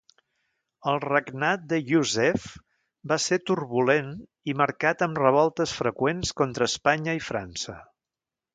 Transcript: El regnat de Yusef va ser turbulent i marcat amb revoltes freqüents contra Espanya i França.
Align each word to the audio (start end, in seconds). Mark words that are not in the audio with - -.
El 0.91 0.95
regnat 1.03 1.67
de 1.73 1.77
Yusef 1.89 2.47
va 3.11 3.17
ser 3.27 3.39
turbulent 3.51 4.09
i 4.53 4.57
marcat 4.65 5.05
amb 5.09 5.23
revoltes 5.25 5.77
freqüents 5.83 6.33
contra 6.43 6.71
Espanya 6.73 7.19
i 7.19 7.23
França. 7.31 7.81